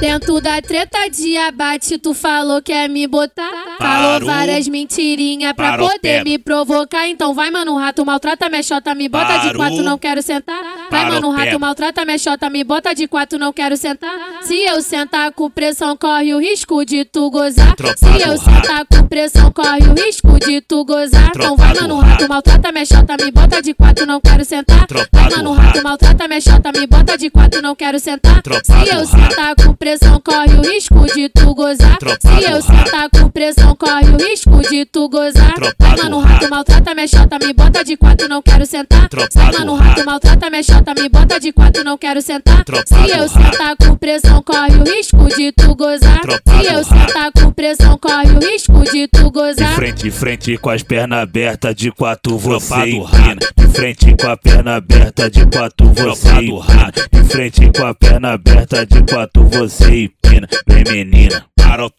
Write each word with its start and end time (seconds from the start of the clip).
Dentro 0.00 0.40
da 0.40 0.62
treta 0.62 1.08
de 1.10 1.36
abate, 1.36 1.98
tu 1.98 2.14
falou 2.14 2.62
que 2.62 2.72
é 2.72 2.86
me 2.86 3.06
botar. 3.08 3.50
Falou 3.78 4.12
Parou. 4.12 4.26
várias 4.28 4.68
mentirinhas 4.68 5.52
pra 5.54 5.76
poder 5.76 6.24
me 6.24 6.38
provocar. 6.38 7.08
Então 7.08 7.34
vai, 7.34 7.50
mano, 7.50 7.76
rato, 7.76 8.06
maltrata 8.06 8.48
minha 8.48 8.62
xota, 8.62 8.94
me 8.94 9.08
bota 9.08 9.38
de 9.38 9.46
Parou. 9.48 9.56
quatro, 9.56 9.82
não 9.82 9.98
quero 9.98 10.22
sentar. 10.22 10.62
Vai, 10.90 11.04
mano, 11.08 11.30
rato, 11.30 11.60
maltrata 11.60 12.04
minha 12.04 12.18
xota, 12.18 12.48
me 12.48 12.64
bota 12.64 12.94
de 12.94 13.06
quatro, 13.06 13.38
não 13.38 13.52
quero 13.52 13.76
sentar. 13.76 14.10
Se 14.42 14.54
eu 14.54 14.80
sentar 14.80 15.32
com 15.32 15.50
pressão, 15.50 15.96
corre 15.96 16.34
o 16.34 16.40
risco 16.40 16.84
de 16.84 17.04
tu 17.04 17.30
gozar. 17.30 17.74
Tropa 17.76 17.96
Se 17.96 18.22
eu 18.22 18.38
sentar 18.38 18.86
com 18.86 19.06
pressão, 19.06 19.52
corre 19.52 19.86
o 19.88 19.94
risco 19.94 20.38
de 20.40 20.60
tu 20.60 20.84
gozar. 20.84 21.30
Então 21.34 21.56
vai, 21.56 21.74
mano, 21.74 21.98
rato. 21.98 22.10
rato, 22.10 22.28
maltrata 22.28 22.72
minha 22.72 22.86
xota, 22.86 23.16
me 23.22 23.30
bota 23.30 23.62
de 23.62 23.74
quatro, 23.74 24.06
não 24.06 24.20
quero 24.20 24.44
sentar. 24.44 24.86
Tropa 24.86 25.08
Vai, 25.12 25.30
mano, 25.30 25.52
rato. 25.52 25.66
rato, 25.66 25.82
maltrata 25.82 26.28
minha 26.28 26.40
xota, 26.40 26.72
me 26.72 26.86
bota 26.86 27.18
de 27.18 27.30
quatro, 27.30 27.62
não 27.62 27.74
quero 27.74 27.98
sentar. 27.98 28.42
Se 28.64 28.88
eu 28.88 29.04
sentar 29.06 29.54
com 29.56 29.74
pressão, 29.74 30.20
corre 30.20 30.54
o 30.54 30.62
risco 30.62 31.06
de 31.14 31.28
tu 31.28 31.54
gozar. 31.54 31.98
Se 32.20 32.50
eu 32.50 32.62
sentar 32.62 33.08
com 33.10 33.28
pressão, 33.30 33.74
corre 33.88 34.10
o 34.10 34.16
risco 34.28 34.60
de 34.68 34.84
tu 34.84 35.08
gozar. 35.08 35.54
Do 35.54 36.02
mano, 36.02 36.20
rato. 36.20 36.32
rato, 36.34 36.50
maltrata 36.50 36.94
minha 36.94 37.08
xota, 37.08 37.38
me 37.38 37.52
bota 37.52 37.82
de 37.82 37.96
quatro, 37.96 38.28
não 38.28 38.42
quero 38.42 38.66
sentar. 38.66 39.08
Do 39.08 39.16
mano, 39.58 39.74
rato. 39.74 39.88
rato, 39.88 40.04
maltrata 40.04 40.50
minha 40.50 40.62
xota, 40.62 40.94
me 40.94 41.08
bota 41.08 41.40
de 41.40 41.52
quatro, 41.52 41.82
não 41.84 41.96
quero 41.96 42.20
sentar. 42.20 42.64
Se 42.86 43.18
eu 43.18 43.28
sentar 43.28 43.76
com 43.76 43.96
pressão, 43.96 44.42
corre 44.42 44.76
o 44.76 44.84
risco 44.84 45.28
de 45.36 45.52
tu 45.52 45.74
gozar. 45.74 46.20
Se 46.22 46.66
eu 46.72 46.84
sentar 46.84 47.32
com 47.32 47.50
pressão, 47.50 47.96
corre 47.98 48.30
o 48.32 48.38
risco 48.38 48.84
de 48.92 49.08
tu 49.08 49.24
De 49.24 49.30
gozar. 49.30 49.74
frente, 49.74 50.10
frente 50.10 50.56
com 50.58 50.70
as 50.70 50.82
pernas 50.82 51.20
abertas, 51.20 51.74
de 51.74 51.90
quatro 51.90 52.36
você 52.36 52.74
empina. 52.90 53.36
De 53.56 53.68
frente 53.68 54.14
com 54.20 54.28
a 54.28 54.36
perna 54.36 54.76
aberta, 54.76 55.30
de 55.30 55.46
quatro 55.46 55.86
você 55.94 56.28
empina. 56.28 56.92
De 57.10 57.24
frente 57.24 57.70
com 57.76 57.86
a 57.86 57.94
perna 57.94 58.32
aberta, 58.32 58.84
de 58.86 59.02
quatro 59.02 59.44
você 59.44 60.04
empina. 60.04 60.48
Vem 60.66 60.84
menina, 60.84 61.44
para 61.68 61.84
o 61.84 61.90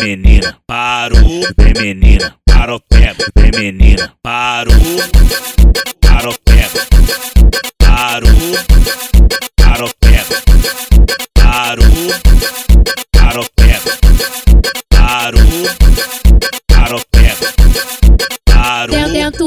menina, 0.00 0.56
Parou, 0.64 1.20
vem 1.58 1.74
menina, 1.76 2.36
para 2.46 2.76
o 2.76 2.80
menina, 3.58 4.12
parou, 4.22 4.74
para 6.00 6.28
parou, 7.78 8.30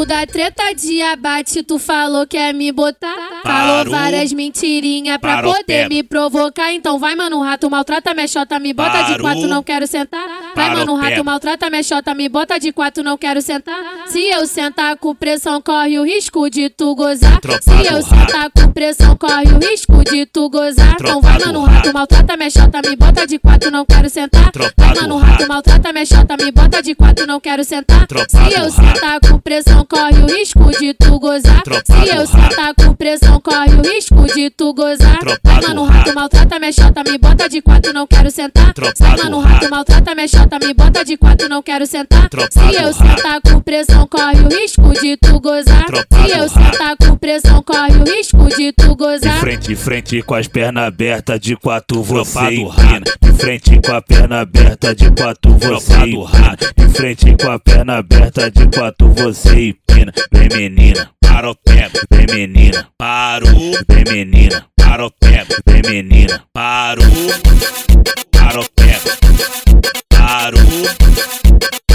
da 0.05 0.25
treta 0.25 0.73
de 0.73 1.01
abate, 1.01 1.63
tu 1.63 1.79
falou 1.79 2.25
que 2.27 2.37
é 2.37 2.53
me 2.53 2.71
botar. 2.71 3.15
Falou 3.43 3.77
Parou. 3.77 3.91
várias 3.91 4.31
mentirinhas 4.33 5.17
pra 5.17 5.35
Parou, 5.37 5.51
poder 5.53 5.63
pega. 5.65 5.89
me 5.89 6.03
provocar. 6.03 6.71
Então 6.73 6.99
vai, 6.99 7.15
mano, 7.15 7.41
rato, 7.41 7.69
maltrata 7.69 8.13
minha 8.13 8.27
xota, 8.27 8.59
me 8.59 8.73
bota 8.73 8.97
de 9.03 9.11
Parou. 9.11 9.21
quatro, 9.21 9.47
não 9.47 9.63
quero 9.63 9.87
sentar. 9.87 10.25
Vai, 10.55 10.73
mano, 10.73 10.95
rato, 10.95 11.23
maltrata 11.23 11.69
minha 11.69 11.83
xota, 11.83 12.13
me 12.15 12.29
bota 12.29 12.57
de 12.57 12.71
quatro, 12.71 13.03
não 13.03 13.17
quero 13.17 13.41
sentar. 13.41 13.75
Se 14.07 14.19
eu 14.29 14.47
sentar 14.47 14.97
com 14.97 15.13
pressão, 15.13 15.61
corre 15.61 15.99
o 15.99 16.03
risco 16.03 16.49
de 16.49 16.69
tu 16.69 16.95
gozar. 16.95 17.39
Tropa 17.41 17.61
Se 17.61 17.85
eu 17.85 18.01
sentar 18.01 18.49
com 18.51 18.71
pressão, 18.71 19.17
corre 19.17 19.51
o 19.53 19.59
risco 19.59 20.03
de 20.03 20.25
tu 20.25 20.49
gozar. 20.49 20.95
Então 20.99 21.21
vai, 21.21 21.39
mano, 21.39 21.63
rato. 21.63 21.75
rato, 21.75 21.93
maltrata 21.93 22.37
minha 22.37 22.49
xota, 22.49 22.81
me 22.87 22.95
bota 22.95 23.27
de 23.27 23.37
quatro, 23.37 23.69
não 23.71 23.85
quero 23.85 24.09
sentar. 24.09 24.51
Vai, 24.77 24.95
mano, 24.95 25.17
rato. 25.17 25.31
rato, 25.31 25.47
maltrata 25.47 25.91
minha 25.91 26.05
xota, 26.05 26.37
me 26.37 26.51
bota 26.51 26.81
de 26.81 26.95
quatro, 26.95 27.27
não 27.27 27.39
quero 27.39 27.63
sentar. 27.63 28.07
Se 28.29 28.53
eu 28.53 28.71
sentar 28.71 29.19
com 29.19 29.39
pressão, 29.39 29.85
corre 29.85 30.21
o 30.21 30.27
risco 30.27 30.71
de 30.79 30.93
tu 30.93 31.19
gozar. 31.19 31.63
Se 31.85 32.15
eu 32.15 32.25
sentar 32.25 32.73
com 32.75 32.93
pressão, 32.93 33.41
corre 33.41 33.75
o 33.75 33.81
risco 33.81 34.25
de 34.33 34.49
tu 34.49 34.73
gozar. 34.73 35.19
Vai, 35.43 35.61
mano, 35.61 35.83
rato. 35.83 35.97
rato, 35.97 36.15
maltrata 36.15 36.59
minha 36.59 36.71
xota, 36.71 37.03
me 37.03 37.17
bota 37.17 37.49
de 37.49 37.61
quatro, 37.61 37.93
não 37.93 38.07
quero 38.07 38.31
sentar. 38.31 38.73
Vai, 38.99 39.17
mano, 39.17 39.39
rato. 39.39 39.53
rato, 39.53 39.69
maltrata 39.69 40.15
minha 40.15 40.27
xota, 40.27 40.44
me 40.65 40.73
bota 40.73 41.03
de 41.03 41.17
quatro, 41.17 41.49
não 41.49 41.61
quero 41.61 41.85
sentar. 41.85 42.29
Tropa 42.29 42.49
Se 42.51 42.75
eu 42.75 42.93
sentar 42.93 43.41
com 43.41 43.59
pressão, 43.59 44.07
corre 44.07 44.41
o 44.41 44.49
risco 44.49 44.93
de 45.01 45.17
tu 45.17 45.39
gozar. 45.39 45.85
Tropa 45.85 46.23
Se 46.23 46.37
eu 46.37 46.49
sentar 46.49 46.95
com 46.97 47.17
pressão, 47.17 47.61
corre 47.63 47.97
o 47.97 48.03
risco 48.03 48.47
de 48.55 48.71
tu 48.73 48.89
De 48.89 48.95
gozar. 48.95 49.39
frente, 49.39 49.75
frente 49.75 50.21
com 50.21 50.35
as 50.35 50.47
pernas 50.47 50.87
abertas, 50.87 51.39
de 51.39 51.55
quatro 51.55 52.01
você 52.03 52.39
empina. 52.39 53.03
De 53.21 53.33
frente 53.33 53.81
com 53.81 53.91
a 53.91 54.01
perna 54.01 54.41
aberta, 54.41 54.95
de 54.95 55.11
quatro 55.11 55.57
você 55.57 55.93
empina. 55.97 56.57
De 56.77 56.89
frente 56.89 57.35
com 57.41 57.51
a 57.51 57.59
perna 57.59 57.97
aberta, 57.97 58.51
de 58.51 58.67
quatro 58.67 59.09
você 59.11 59.69
empina. 59.69 60.13
Vem 60.31 60.49
menina, 60.69 61.09
para 61.21 61.49
o 61.49 61.55
pego, 61.55 61.99
vem 62.09 62.25
menina, 62.47 62.87
parou, 62.97 63.49
vem 63.87 64.03
menina, 64.09 64.65
para 64.77 65.05
o 65.05 65.11
pego, 65.11 65.53
vem 65.65 65.81
menina, 65.81 66.41
parou, 66.53 67.05
para 67.05 68.21
o 68.21 68.34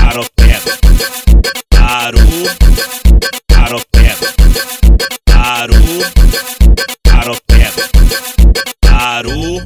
Aropeba. 0.01 0.73
Aru. 1.77 2.21
Aropeba. 3.55 4.27
Aru. 5.35 5.83
Aropeba. 7.13 7.83
Aru. 8.89 9.61